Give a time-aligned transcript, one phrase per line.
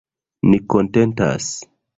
[0.53, 1.55] Ni kontentas.